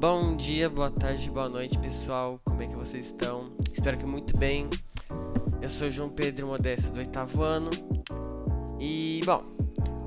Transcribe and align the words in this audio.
Bom 0.00 0.34
dia, 0.34 0.70
boa 0.70 0.88
tarde, 0.88 1.30
boa 1.30 1.46
noite, 1.46 1.78
pessoal. 1.78 2.40
Como 2.46 2.62
é 2.62 2.66
que 2.66 2.74
vocês 2.74 3.04
estão? 3.04 3.42
Espero 3.70 3.98
que 3.98 4.06
muito 4.06 4.34
bem. 4.34 4.66
Eu 5.60 5.68
sou 5.68 5.88
o 5.88 5.90
João 5.90 6.08
Pedro 6.08 6.46
Modesto 6.46 6.90
do 6.90 7.00
oitavo 7.00 7.42
ano. 7.42 7.70
E, 8.80 9.20
bom, 9.26 9.42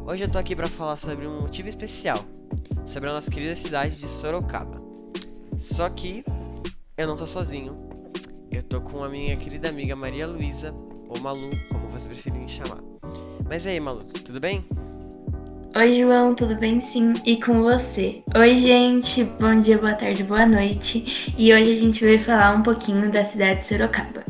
hoje 0.08 0.24
eu 0.24 0.28
tô 0.28 0.40
aqui 0.40 0.56
para 0.56 0.68
falar 0.68 0.98
sobre 0.98 1.28
um 1.28 1.42
motivo 1.42 1.70
especial, 1.70 2.18
sobre 2.88 3.08
a 3.08 3.14
nossa 3.14 3.30
querida 3.30 3.56
cidade 3.56 3.96
de 3.96 4.08
Sorocaba. 4.08 4.80
Só 5.60 5.88
que 5.90 6.26
eu 6.98 7.06
não 7.06 7.16
tô 7.16 7.28
sozinho. 7.28 7.78
Eu 8.50 8.64
tô 8.64 8.82
com 8.82 9.04
a 9.04 9.10
minha 9.10 9.38
querida 9.38 9.70
amiga 9.70 9.96
Maria 9.96 10.26
Luísa, 10.26 10.74
ou 11.08 11.20
Malu, 11.20 11.52
como 11.70 11.88
vocês 11.88 12.08
preferirem 12.08 12.48
chamar. 12.48 12.80
Mas 13.48 13.68
e 13.68 13.70
aí, 13.70 13.80
Malu, 13.80 14.04
tudo 14.04 14.40
bem? 14.40 14.66
Oi, 15.76 16.00
João, 16.00 16.36
tudo 16.36 16.56
bem 16.56 16.80
sim? 16.80 17.14
E 17.26 17.42
com 17.42 17.64
você? 17.64 18.24
Oi, 18.38 18.60
gente, 18.60 19.24
bom 19.24 19.58
dia, 19.58 19.76
boa 19.76 19.96
tarde, 19.96 20.24
boa 20.24 20.46
noite. 20.46 21.34
E 21.36 21.52
hoje 21.52 21.72
a 21.72 21.76
gente 21.76 22.06
vai 22.06 22.20
falar 22.20 22.56
um 22.56 22.62
pouquinho 22.62 23.12
da 23.12 23.26
cidade 23.26 23.62
de 23.62 23.66
Sorocaba. 23.66 24.24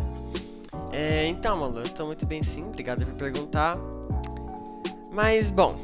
É, 0.94 1.28
então, 1.28 1.58
Malu, 1.58 1.80
eu 1.80 1.90
tô 1.90 2.06
muito 2.06 2.26
bem 2.26 2.42
sim, 2.42 2.64
obrigado 2.64 3.06
por 3.06 3.16
perguntar. 3.16 3.78
Mas, 5.12 5.52
bom, 5.52 5.78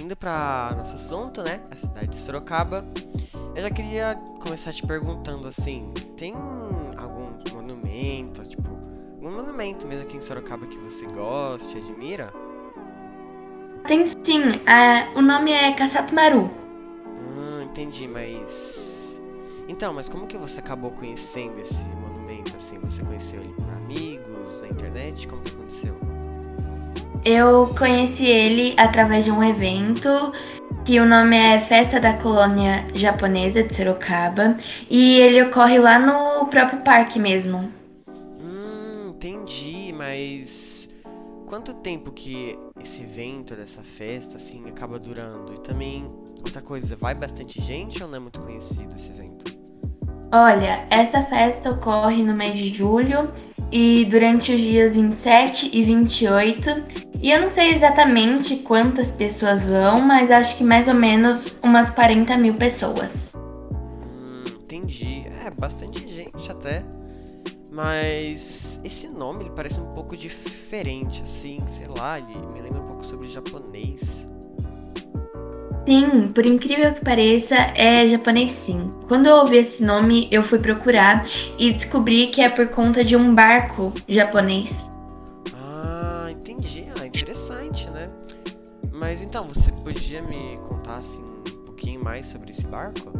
indo 0.00 0.16
para 0.16 0.72
nosso 0.74 0.94
assunto, 0.94 1.42
né, 1.42 1.60
a 1.70 1.76
cidade 1.76 2.08
de 2.08 2.16
Sorocaba, 2.16 2.82
eu 3.54 3.60
já 3.60 3.68
queria 3.70 4.14
começar 4.40 4.72
te 4.72 4.86
perguntando 4.86 5.46
assim: 5.46 5.92
tem 6.16 6.32
algum 6.96 7.28
monumento, 7.52 8.42
tipo, 8.48 8.70
um 9.20 9.30
monumento 9.30 9.86
mesmo 9.86 10.04
aqui 10.04 10.16
em 10.16 10.22
Sorocaba 10.22 10.66
que 10.66 10.78
você 10.78 11.04
gosta, 11.08 11.76
admira? 11.76 12.32
Tem 13.86 14.06
sim, 14.06 14.42
a- 14.66 15.08
o 15.14 15.20
nome 15.20 15.52
é 15.52 15.70
Caçato 15.72 16.14
Maru. 16.14 16.50
Hum, 17.06 17.62
entendi, 17.64 18.08
mas. 18.08 19.20
Então, 19.68 19.92
mas 19.92 20.08
como 20.08 20.26
que 20.26 20.38
você 20.38 20.60
acabou 20.60 20.90
conhecendo 20.90 21.60
esse 21.60 21.82
monumento 21.96 22.56
assim? 22.56 22.78
Você 22.82 23.02
conheceu 23.02 23.40
ele 23.40 23.52
por 23.52 23.68
amigos, 23.74 24.62
na 24.62 24.68
internet? 24.68 25.28
Como 25.28 25.42
que 25.42 25.52
aconteceu? 25.52 25.98
Eu 27.24 27.70
conheci 27.78 28.26
ele 28.26 28.74
através 28.78 29.24
de 29.24 29.30
um 29.30 29.42
evento 29.42 30.08
que 30.84 30.98
o 30.98 31.06
nome 31.06 31.36
é 31.36 31.58
Festa 31.58 32.00
da 32.00 32.14
Colônia 32.14 32.86
Japonesa 32.94 33.62
de 33.62 33.74
Sorocaba 33.74 34.56
e 34.90 35.20
ele 35.20 35.42
ocorre 35.42 35.78
lá 35.78 35.98
no 35.98 36.46
próprio 36.46 36.80
parque 36.80 37.18
mesmo. 37.18 37.70
Hum, 38.40 39.08
entendi, 39.08 39.94
mas 39.96 40.83
quanto 41.46 41.74
tempo 41.74 42.10
que 42.10 42.58
esse 42.80 43.02
evento 43.02 43.54
dessa 43.54 43.82
festa 43.82 44.36
assim 44.36 44.68
acaba 44.68 44.98
durando? 44.98 45.52
E 45.54 45.60
também 45.60 46.08
outra 46.38 46.60
coisa, 46.60 46.96
vai 46.96 47.14
bastante 47.14 47.60
gente 47.60 48.02
ou 48.02 48.08
não 48.08 48.16
é 48.16 48.20
muito 48.20 48.40
conhecido 48.40 48.94
esse 48.96 49.10
evento? 49.10 49.44
Olha, 50.32 50.86
essa 50.90 51.22
festa 51.22 51.70
ocorre 51.70 52.22
no 52.22 52.34
mês 52.34 52.54
de 52.54 52.74
julho 52.74 53.30
e 53.70 54.04
durante 54.06 54.52
os 54.52 54.60
dias 54.60 54.94
27 54.94 55.70
e 55.72 55.82
28. 55.82 57.04
E 57.22 57.30
eu 57.30 57.40
não 57.40 57.48
sei 57.48 57.70
exatamente 57.72 58.56
quantas 58.56 59.10
pessoas 59.10 59.64
vão, 59.64 60.00
mas 60.00 60.30
acho 60.30 60.56
que 60.56 60.64
mais 60.64 60.88
ou 60.88 60.94
menos 60.94 61.54
umas 61.62 61.90
40 61.90 62.36
mil 62.36 62.54
pessoas. 62.54 63.32
Hum, 63.34 64.44
entendi. 64.60 65.22
É, 65.44 65.50
bastante 65.50 66.06
gente 66.08 66.50
até. 66.50 66.84
Mas 67.74 68.80
esse 68.84 69.08
nome 69.08 69.42
ele 69.42 69.50
parece 69.50 69.80
um 69.80 69.86
pouco 69.86 70.16
diferente, 70.16 71.22
assim, 71.22 71.60
sei 71.66 71.86
lá, 71.88 72.20
ele 72.20 72.34
me 72.52 72.62
lembra 72.62 72.80
um 72.80 72.86
pouco 72.86 73.04
sobre 73.04 73.28
japonês. 73.28 74.30
Sim, 75.84 76.28
por 76.32 76.46
incrível 76.46 76.94
que 76.94 77.04
pareça, 77.04 77.56
é 77.74 78.08
japonês 78.08 78.52
sim. 78.52 78.88
Quando 79.08 79.26
eu 79.26 79.38
ouvi 79.38 79.56
esse 79.56 79.82
nome, 79.82 80.28
eu 80.30 80.40
fui 80.40 80.60
procurar 80.60 81.26
e 81.58 81.72
descobri 81.72 82.28
que 82.28 82.40
é 82.40 82.48
por 82.48 82.68
conta 82.68 83.04
de 83.04 83.16
um 83.16 83.34
barco 83.34 83.92
japonês. 84.08 84.88
Ah, 85.52 86.28
entendi. 86.30 86.86
Ah, 87.00 87.04
interessante, 87.04 87.90
né? 87.90 88.08
Mas 88.92 89.20
então, 89.20 89.42
você 89.42 89.72
podia 89.72 90.22
me 90.22 90.56
contar 90.68 90.98
assim 90.98 91.20
um 91.20 91.64
pouquinho 91.64 92.04
mais 92.04 92.26
sobre 92.26 92.52
esse 92.52 92.68
barco? 92.68 93.12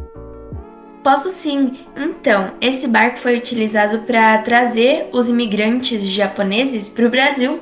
Posso 1.05 1.31
sim. 1.31 1.85
Então, 1.95 2.55
esse 2.59 2.87
barco 2.87 3.19
foi 3.19 3.37
utilizado 3.37 3.99
para 4.07 4.39
trazer 4.39 5.07
os 5.13 5.29
imigrantes 5.29 6.03
japoneses 6.03 6.89
para 6.89 7.05
o 7.05 7.11
Brasil. 7.11 7.59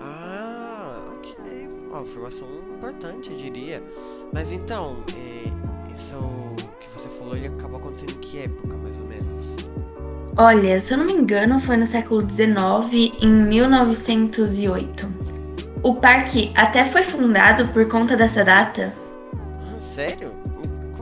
Ah, 0.00 1.02
ok. 1.16 1.68
Ó, 1.90 2.00
informação 2.00 2.46
importante, 2.76 3.32
eu 3.32 3.36
diria. 3.38 3.82
Mas 4.32 4.52
então, 4.52 4.98
é, 5.16 5.50
isso 5.92 6.16
que 6.78 6.88
você 6.88 7.08
falou, 7.08 7.36
ele 7.36 7.48
acabou 7.48 7.80
acontecendo 7.80 8.12
em 8.12 8.20
que 8.20 8.38
época, 8.38 8.76
mais 8.76 8.96
ou 9.00 9.08
menos? 9.08 9.56
Olha, 10.38 10.78
se 10.78 10.94
eu 10.94 10.98
não 10.98 11.06
me 11.06 11.12
engano, 11.12 11.58
foi 11.58 11.76
no 11.76 11.88
século 11.88 12.20
XIX, 12.20 13.12
em 13.20 13.34
1908. 13.34 15.12
O 15.82 15.96
parque 15.96 16.52
até 16.54 16.84
foi 16.84 17.02
fundado 17.02 17.66
por 17.72 17.88
conta 17.88 18.16
dessa 18.16 18.44
data. 18.44 18.94
Ah, 19.74 19.80
sério? 19.80 20.45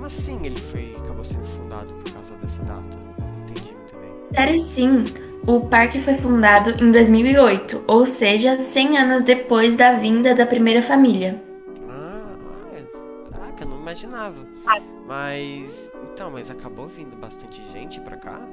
Como 0.05 0.13
assim 0.13 0.45
ele 0.45 0.61
foi 0.61 0.95
acabou 1.03 1.25
sendo 1.25 1.47
fundado 1.47 1.95
por 1.95 2.13
causa 2.13 2.35
dessa 2.37 2.63
data? 2.65 2.99
Não 3.19 3.43
entendi 3.43 3.73
muito 3.73 3.97
bem. 3.97 4.13
Sério, 4.35 4.61
sim. 4.61 5.05
O 5.47 5.61
parque 5.61 5.99
foi 5.99 6.13
fundado 6.13 6.73
em 6.85 6.93
2008, 6.93 7.85
ou 7.87 8.07
seja, 8.07 8.59
100 8.59 8.99
anos 8.99 9.23
depois 9.23 9.75
da 9.75 9.95
vinda 9.95 10.35
da 10.35 10.45
primeira 10.45 10.83
família. 10.83 11.43
Ah, 11.89 12.21
ah, 12.37 13.31
caraca, 13.33 13.65
não 13.65 13.79
imaginava. 13.79 14.47
Mas 15.07 15.91
então, 16.13 16.31
mas 16.31 16.51
acabou 16.51 16.87
vindo 16.87 17.17
bastante 17.17 17.63
gente 17.73 17.99
pra 18.03 18.19
cá? 18.19 18.47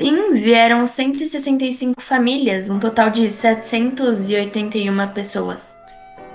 Sim, 0.00 0.32
vieram 0.32 0.86
165 0.86 2.00
famílias, 2.00 2.70
um 2.70 2.78
total 2.78 3.10
de 3.10 3.30
781 3.30 5.06
pessoas. 5.12 5.78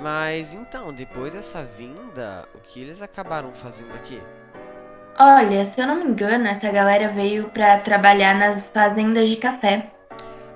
Mas 0.05 0.53
então, 0.53 0.93
depois 0.93 1.33
dessa 1.33 1.63
vinda, 1.63 2.47
o 2.53 2.59
que 2.59 2.79
eles 2.79 3.01
acabaram 3.01 3.51
fazendo 3.55 3.89
aqui? 3.95 4.21
Olha, 5.17 5.65
se 5.65 5.81
eu 5.81 5.87
não 5.87 5.95
me 5.95 6.03
engano, 6.03 6.45
essa 6.45 6.71
galera 6.71 7.11
veio 7.11 7.49
para 7.49 7.79
trabalhar 7.79 8.35
nas 8.35 8.67
fazendas 8.67 9.27
de 9.27 9.35
café. 9.37 9.91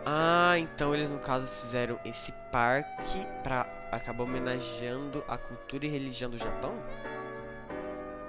Ah, 0.05 0.53
então 0.59 0.93
eles 0.93 1.09
no 1.09 1.17
caso 1.17 1.47
fizeram 1.47 1.99
esse 2.05 2.31
parque 2.51 3.25
pra 3.41 3.65
acabar 3.91 4.23
homenageando 4.25 5.25
a 5.27 5.35
cultura 5.35 5.83
e 5.87 5.89
religião 5.89 6.29
do 6.29 6.37
Japão? 6.37 6.75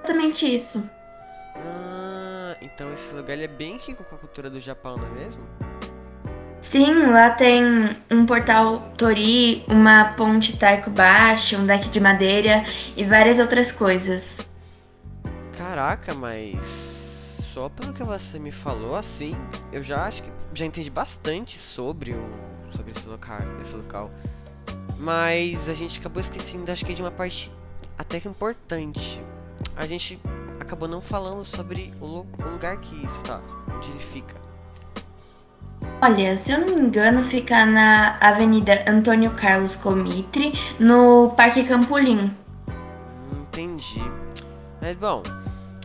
Exatamente 0.02 0.54
isso. 0.54 0.82
Ah, 1.54 2.56
então 2.62 2.90
esse 2.94 3.14
lugar 3.14 3.38
é 3.38 3.46
bem 3.46 3.76
rico 3.76 4.04
com 4.04 4.14
a 4.14 4.18
cultura 4.18 4.48
do 4.48 4.58
Japão, 4.58 4.96
não 4.96 5.06
é 5.08 5.10
mesmo? 5.10 5.46
Sim, 6.60 7.06
lá 7.06 7.30
tem 7.30 7.64
um 8.10 8.26
portal 8.26 8.92
Tori, 8.96 9.64
uma 9.66 10.12
ponte 10.12 10.56
Taiko-Bashi, 10.56 11.56
um 11.56 11.64
deck 11.64 11.88
de 11.88 12.00
madeira 12.00 12.64
e 12.94 13.02
várias 13.02 13.38
outras 13.38 13.72
coisas. 13.72 14.46
Caraca, 15.56 16.14
mas 16.14 17.46
só 17.52 17.68
pelo 17.68 17.94
que 17.94 18.04
você 18.04 18.38
me 18.38 18.52
falou 18.52 18.94
assim, 18.94 19.34
eu 19.72 19.82
já 19.82 20.04
acho 20.04 20.22
que 20.22 20.30
já 20.52 20.66
entendi 20.66 20.90
bastante 20.90 21.58
sobre 21.58 22.12
o 22.12 22.50
sobre 22.70 22.92
esse 22.92 23.08
local, 23.08 23.40
esse 23.60 23.74
local. 23.74 24.10
Mas 24.98 25.68
a 25.68 25.74
gente 25.74 25.98
acabou 25.98 26.20
esquecendo, 26.20 26.70
acho 26.70 26.84
que 26.84 26.94
de 26.94 27.02
uma 27.02 27.10
parte 27.10 27.50
até 27.98 28.20
que 28.20 28.28
importante. 28.28 29.22
A 29.74 29.86
gente 29.86 30.20
acabou 30.60 30.88
não 30.88 31.00
falando 31.00 31.44
sobre 31.44 31.92
o, 32.00 32.26
o 32.44 32.48
lugar 32.50 32.76
que 32.78 33.04
está, 33.04 33.40
onde 33.74 33.90
ele 33.90 33.98
fica. 33.98 34.49
Olha, 36.02 36.34
se 36.38 36.50
eu 36.50 36.60
não 36.60 36.74
me 36.74 36.80
engano, 36.80 37.22
fica 37.22 37.66
na 37.66 38.16
Avenida 38.20 38.84
Antônio 38.88 39.32
Carlos 39.32 39.76
Comitre, 39.76 40.54
no 40.78 41.30
Parque 41.36 41.62
Campolim. 41.64 42.34
Entendi. 43.30 44.00
Mas 44.80 44.96
bom, 44.96 45.22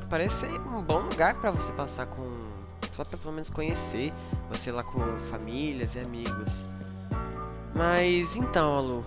parece 0.09 0.47
ser 0.47 0.61
um 0.61 0.81
bom 0.81 0.99
lugar 0.99 1.33
pra 1.35 1.51
você 1.51 1.73
passar 1.73 2.05
com. 2.05 2.45
Só 2.93 3.03
pra 3.03 3.17
pelo 3.17 3.33
menos 3.33 3.49
conhecer. 3.49 4.13
Você 4.49 4.71
lá 4.71 4.83
com 4.83 5.01
famílias 5.19 5.95
e 5.95 5.99
amigos. 5.99 6.65
Mas 7.73 8.37
então, 8.37 8.73
Alu, 8.73 9.05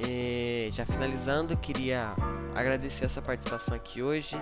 eh, 0.00 0.68
já 0.72 0.84
finalizando, 0.84 1.56
queria 1.56 2.12
agradecer 2.56 3.04
a 3.04 3.08
sua 3.08 3.22
participação 3.22 3.76
aqui 3.76 4.02
hoje. 4.02 4.36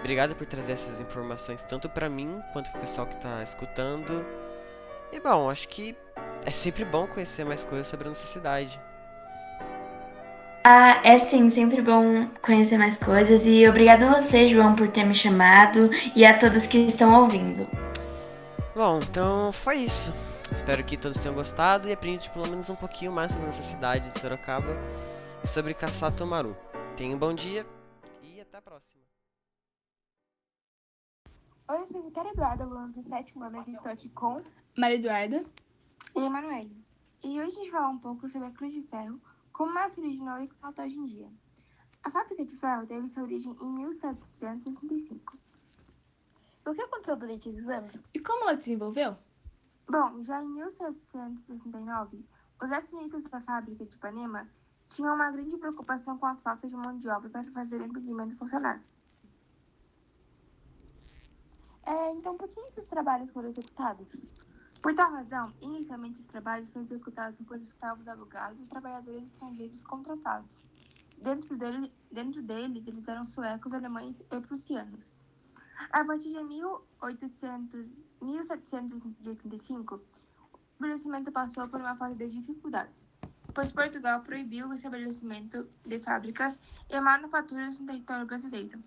Obrigado 0.00 0.34
por 0.34 0.46
trazer 0.46 0.72
essas 0.72 1.00
informações 1.00 1.62
tanto 1.64 1.88
pra 1.88 2.10
mim 2.10 2.38
quanto 2.52 2.70
pro 2.70 2.80
pessoal 2.80 3.06
que 3.06 3.16
tá 3.16 3.42
escutando. 3.42 4.26
E 5.12 5.20
bom, 5.20 5.50
acho 5.50 5.68
que 5.68 5.96
é 6.44 6.50
sempre 6.50 6.84
bom 6.84 7.06
conhecer 7.06 7.44
mais 7.44 7.64
coisas 7.64 7.86
sobre 7.86 8.06
a 8.06 8.08
nossa 8.10 8.26
cidade. 8.26 8.80
Ah, 10.64 11.00
é 11.02 11.18
sim, 11.18 11.48
sempre 11.48 11.80
bom 11.80 12.28
conhecer 12.42 12.76
mais 12.76 12.98
coisas 12.98 13.46
e 13.46 13.66
obrigado 13.66 14.02
a 14.02 14.20
você, 14.20 14.48
João, 14.48 14.74
por 14.74 14.88
ter 14.88 15.04
me 15.04 15.14
chamado 15.14 15.90
e 16.14 16.26
a 16.26 16.38
todos 16.38 16.66
que 16.66 16.78
estão 16.78 17.22
ouvindo. 17.22 17.66
Bom, 18.74 19.00
então 19.02 19.50
foi 19.50 19.76
isso. 19.78 20.12
Espero 20.52 20.84
que 20.84 20.96
todos 20.96 21.22
tenham 21.22 21.34
gostado 21.34 21.88
e 21.88 21.92
aprendido 21.92 22.30
pelo 22.32 22.48
menos 22.48 22.68
um 22.70 22.74
pouquinho 22.74 23.12
mais 23.12 23.32
sobre 23.32 23.46
nossa 23.46 23.62
cidade 23.62 24.10
de 24.10 24.18
Sorocaba 24.18 24.76
e 25.42 25.46
sobre 25.46 25.74
Caçato 25.74 26.26
Maru. 26.26 26.56
Tenha 26.96 27.14
um 27.14 27.18
bom 27.18 27.32
dia 27.32 27.66
e 28.22 28.40
até 28.40 28.58
a 28.58 28.62
próxima. 28.62 29.02
Oi, 31.70 31.82
eu 31.82 31.86
sou 31.86 32.00
a 32.00 32.04
Vitória 32.04 32.30
Eduarda, 32.30 32.64
aluna 32.64 32.88
do 32.88 33.02
sétimo 33.02 33.44
ano, 33.44 33.62
e 33.66 33.72
estou 33.72 33.92
aqui 33.92 34.08
com 34.08 34.42
Maria 34.74 34.96
Eduarda 34.96 35.44
e 36.16 36.20
Emanuele. 36.20 36.74
E 37.22 37.38
hoje 37.38 37.40
a 37.40 37.44
gente 37.50 37.70
vai 37.70 37.82
falar 37.82 37.88
um 37.90 37.98
pouco 37.98 38.26
sobre 38.26 38.48
a 38.48 38.50
Cruz 38.52 38.72
de 38.72 38.80
Ferro, 38.84 39.20
como 39.52 39.78
ela 39.78 39.90
se 39.90 40.00
originou 40.00 40.38
e 40.38 40.48
como 40.48 40.70
está 40.70 40.84
hoje 40.84 40.96
em 40.96 41.04
dia. 41.04 41.30
A 42.02 42.10
fábrica 42.10 42.42
de 42.42 42.56
ferro 42.56 42.86
teve 42.86 43.06
sua 43.06 43.24
origem 43.24 43.54
em 43.60 43.68
1765. 43.70 45.38
O 46.64 46.72
que 46.72 46.80
aconteceu 46.80 47.16
durante 47.16 47.50
esses 47.50 47.68
anos? 47.68 48.02
E 48.14 48.18
como 48.18 48.44
ela 48.44 48.56
desenvolveu? 48.56 49.18
Bom, 49.86 50.22
já 50.22 50.42
em 50.42 50.48
1769, 50.48 52.24
os 52.62 52.72
acionistas 52.72 53.24
da 53.24 53.42
fábrica 53.42 53.84
de 53.84 53.94
Ipanema 53.94 54.48
tinham 54.86 55.14
uma 55.14 55.30
grande 55.30 55.58
preocupação 55.58 56.16
com 56.16 56.24
a 56.24 56.36
falta 56.36 56.66
de 56.66 56.74
mão 56.74 56.96
de 56.96 57.10
obra 57.10 57.28
para 57.28 57.44
fazer 57.52 57.78
o 57.78 57.84
empreendimento 57.84 58.38
funcionar. 58.38 58.82
É, 61.88 62.10
então, 62.10 62.36
por 62.36 62.46
que 62.46 62.60
esses 62.60 62.84
trabalhos 62.84 63.32
foram 63.32 63.48
executados? 63.48 64.22
Por 64.82 64.94
tal 64.94 65.10
razão, 65.10 65.54
inicialmente 65.62 66.20
os 66.20 66.26
trabalhos 66.26 66.68
foram 66.68 66.84
executados 66.84 67.40
por 67.40 67.58
escravos 67.58 68.06
alugados 68.06 68.62
e 68.62 68.68
trabalhadores 68.68 69.24
estrangeiros 69.24 69.84
contratados. 69.84 70.66
Dentro, 71.16 71.56
dele, 71.56 71.90
dentro 72.12 72.42
deles, 72.42 72.86
eles 72.86 73.08
eram 73.08 73.24
suecos, 73.24 73.72
alemães 73.72 74.22
e 74.30 74.40
prussianos. 74.42 75.14
A 75.90 76.04
partir 76.04 76.28
de 76.28 76.44
1800, 76.44 77.86
1785, 78.20 79.94
o 79.94 80.00
estabelecimento 80.74 81.32
passou 81.32 81.66
por 81.68 81.80
uma 81.80 81.96
fase 81.96 82.16
de 82.16 82.28
dificuldades, 82.28 83.08
pois 83.54 83.72
Portugal 83.72 84.20
proibiu 84.20 84.68
o 84.68 84.74
estabelecimento 84.74 85.66
de 85.86 85.98
fábricas 86.00 86.60
e 86.90 87.00
manufaturas 87.00 87.78
no 87.80 87.86
território 87.86 88.26
brasileiro, 88.26 88.78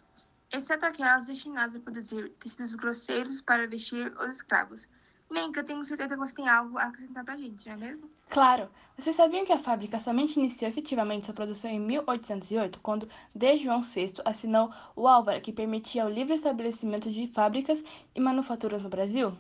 exceto 0.54 0.86
aquelas 0.86 1.28
destinadas 1.28 1.76
a 1.76 1.80
produzir 1.80 2.30
tecidos 2.40 2.76
grosseiros 2.76 3.42
para 3.42 3.68
vestir 3.68 4.14
os 4.18 4.36
escravos. 4.36 4.88
Menka, 5.30 5.64
tenho 5.64 5.84
certeza 5.86 6.10
que 6.10 6.18
você 6.18 6.36
tem 6.36 6.50
algo 6.50 6.78
a 6.78 6.84
acrescentar 6.84 7.24
pra 7.24 7.38
gente, 7.38 7.66
não 7.68 7.76
é 7.76 7.78
mesmo? 7.78 8.12
Claro! 8.30 8.70
Vocês 8.98 9.16
sabiam 9.16 9.46
que 9.46 9.54
a 9.54 9.60
fábrica 9.60 9.98
somente 9.98 10.38
iniciou 10.38 10.70
efetivamente 10.70 11.26
sua 11.26 11.34
produção 11.34 11.72
em 11.72 11.80
1808, 11.80 12.80
quando 12.82 13.10
D. 13.34 13.58
João 13.58 13.82
VI 13.82 14.14
assinou 14.26 14.74
o 14.96 15.08
Álvaro, 15.08 15.42
que 15.42 15.54
permitia 15.54 16.06
o 16.06 16.10
livre 16.10 16.36
estabelecimento 16.36 17.10
de 17.10 17.28
fábricas 17.28 17.82
e 18.14 18.20
manufaturas 18.20 18.82
no 18.82 18.90
Brasil? 18.90 19.36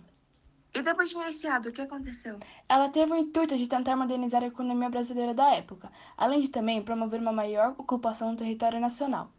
E 0.73 0.81
depois 0.81 1.09
de 1.09 1.17
iniciado, 1.17 1.67
o 1.67 1.73
que 1.73 1.81
aconteceu? 1.81 2.39
Ela 2.69 2.87
teve 2.87 3.11
o 3.11 3.17
intuito 3.17 3.57
de 3.57 3.67
tentar 3.67 3.97
modernizar 3.97 4.41
a 4.41 4.47
economia 4.47 4.89
brasileira 4.89 5.33
da 5.33 5.53
época, 5.53 5.91
além 6.15 6.39
de 6.39 6.47
também 6.47 6.81
promover 6.81 7.19
uma 7.19 7.33
maior 7.33 7.75
ocupação 7.77 8.31
no 8.31 8.37
território 8.37 8.79
nacional. 8.79 9.29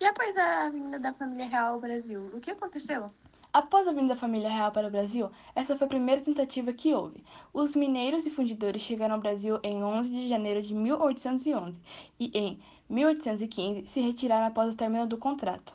E 0.00 0.06
após 0.06 0.34
a 0.38 0.70
vinda 0.70 0.98
da 0.98 1.12
família 1.12 1.46
real 1.46 1.74
ao 1.74 1.80
Brasil, 1.80 2.30
o 2.32 2.40
que 2.40 2.50
aconteceu? 2.50 3.06
Após 3.52 3.86
a 3.86 3.92
vinda 3.92 4.14
da 4.14 4.16
família 4.16 4.48
real 4.48 4.72
para 4.72 4.88
o 4.88 4.90
Brasil, 4.90 5.30
essa 5.54 5.76
foi 5.76 5.84
a 5.84 5.88
primeira 5.88 6.22
tentativa 6.22 6.72
que 6.72 6.94
houve. 6.94 7.22
Os 7.52 7.76
mineiros 7.76 8.24
e 8.24 8.30
fundidores 8.30 8.80
chegaram 8.80 9.16
ao 9.16 9.20
Brasil 9.20 9.60
em 9.62 9.84
11 9.84 10.08
de 10.08 10.26
janeiro 10.26 10.62
de 10.62 10.74
1811 10.74 11.82
e, 12.18 12.30
em 12.32 12.62
1815, 12.88 13.88
se 13.88 14.00
retiraram 14.00 14.46
após 14.46 14.72
o 14.72 14.76
término 14.78 15.06
do 15.06 15.18
contrato. 15.18 15.74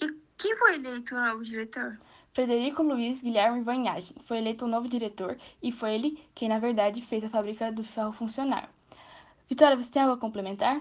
E 0.00 0.14
quem 0.38 0.56
foi 0.56 0.76
eleito 0.76 1.16
o 1.16 1.20
novo 1.20 1.42
diretor? 1.42 1.98
Frederico 2.32 2.80
Luiz 2.80 3.20
Guilherme 3.20 3.62
Vanhagem 3.62 4.14
foi 4.24 4.38
eleito 4.38 4.66
o 4.66 4.68
novo 4.68 4.86
diretor 4.86 5.36
e 5.60 5.72
foi 5.72 5.94
ele 5.94 6.22
quem, 6.32 6.48
na 6.48 6.60
verdade, 6.60 7.02
fez 7.02 7.24
a 7.24 7.28
fábrica 7.28 7.72
do 7.72 7.82
ferro 7.82 8.12
funcionar. 8.12 8.70
Vitória, 9.48 9.76
você 9.76 9.90
tem 9.90 10.02
algo 10.02 10.14
a 10.14 10.18
complementar? 10.18 10.80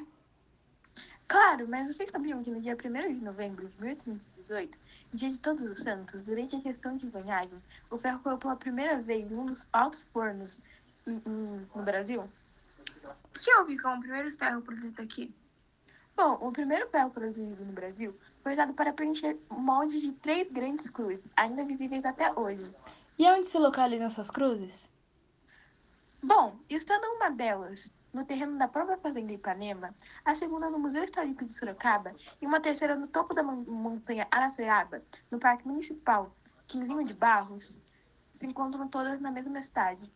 Claro, 1.30 1.68
mas 1.70 1.88
vocês 1.88 2.10
sabiam 2.10 2.44
que 2.44 2.50
no 2.50 2.60
dia 2.60 2.76
1 2.76 3.14
de 3.14 3.24
novembro 3.24 3.68
de 3.68 3.80
1818, 3.80 4.80
dia 5.14 5.30
de 5.30 5.40
Todos 5.40 5.64
os 5.70 5.78
Santos, 5.78 6.24
durante 6.24 6.56
a 6.56 6.60
questão 6.60 6.98
de 6.98 7.06
banhagem, 7.06 7.62
o 7.88 8.00
ferro 8.00 8.20
caiu 8.24 8.40
pela 8.40 8.56
primeira 8.56 9.00
vez 9.00 9.32
em 9.32 9.36
um 9.36 9.46
dos 9.46 9.70
altos 9.72 10.06
fornos 10.06 10.60
no 11.06 11.84
Brasil? 11.84 12.28
O 13.04 13.40
que 13.40 13.56
houve 13.58 13.78
com 13.78 13.90
o 13.90 14.00
primeiro 14.00 14.36
ferro 14.38 14.64
produzido 14.64 15.04
aqui? 15.04 15.32
Bom, 16.18 16.34
o 16.42 16.52
primeiro 16.52 16.90
ferro 16.90 17.12
produzido 17.12 17.64
no 17.64 17.74
Brasil 17.74 18.20
foi 18.42 18.54
usado 18.54 18.74
para 18.74 18.92
preencher 18.92 19.38
moldes 19.52 20.02
de 20.02 20.14
três 20.14 20.50
grandes 20.50 20.90
cruzes, 20.90 21.24
ainda 21.38 21.64
visíveis 21.64 22.06
até 22.06 22.34
hoje. 22.34 22.64
E 23.20 23.28
onde 23.28 23.48
se 23.48 23.60
localizam 23.60 24.08
essas 24.08 24.32
cruzes? 24.32 24.90
Bom, 26.24 26.58
estando 26.68 27.06
uma 27.06 27.30
delas 27.30 27.94
no 28.14 28.24
terreno 28.26 28.58
da 28.58 28.68
própria 28.68 28.98
Fazenda 28.98 29.32
Ipanema, 29.32 29.96
a 30.26 30.34
segunda 30.36 30.70
no 30.70 30.80
Museu 30.80 31.04
Histórico 31.04 31.46
de 31.46 31.54
Sorocaba 31.54 32.16
e 32.42 32.46
uma 32.46 32.60
terceira 32.60 32.96
no 32.96 33.08
topo 33.08 33.34
da 33.34 33.44
montanha 33.44 34.28
Araçoiaba, 34.32 35.04
no 35.30 35.40
Parque 35.40 35.68
Municipal 35.68 36.36
Quinzinho 36.68 37.04
de 37.04 37.14
Barros, 37.14 37.82
se 38.34 38.46
encontram 38.46 38.88
todas 38.88 39.20
na 39.20 39.32
mesma 39.32 39.62
cidade. 39.62 40.12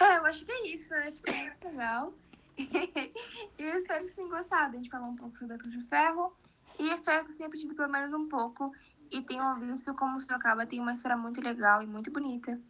É, 0.00 0.18
eu 0.18 0.26
acho 0.26 0.44
que 0.44 0.52
é 0.52 0.68
isso, 0.68 0.90
né? 0.90 1.12
Ficou 1.12 1.34
muito 1.34 1.68
legal. 1.68 2.14
e 2.56 3.62
eu 3.62 3.78
espero 3.78 4.00
que 4.00 4.04
vocês 4.06 4.14
tenham 4.14 4.30
gostado. 4.30 4.74
A 4.74 4.78
gente 4.78 4.90
falou 4.90 5.08
um 5.08 5.16
pouco 5.16 5.36
sobre 5.36 5.54
a 5.54 5.58
Cruz 5.58 5.72
de 5.72 5.84
Ferro. 5.84 6.36
E 6.78 6.88
eu 6.88 6.94
espero 6.94 7.20
que 7.20 7.26
vocês 7.26 7.38
tenham 7.38 7.48
aprendido 7.48 7.74
pelo 7.74 7.88
menos 7.88 8.12
um 8.12 8.28
pouco. 8.28 8.72
E 9.10 9.22
tenham 9.22 9.58
visto 9.60 9.94
como 9.94 10.20
Sorocaba 10.20 10.66
tem 10.66 10.80
uma 10.80 10.94
história 10.94 11.16
muito 11.16 11.40
legal 11.40 11.82
e 11.82 11.86
muito 11.86 12.10
bonita. 12.10 12.60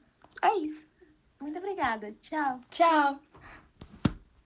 É 0.43 0.55
isso. 0.59 0.87
Muito 1.41 1.59
obrigada. 1.59 2.13
Tchau. 2.21 2.61
Tchau! 2.71 3.21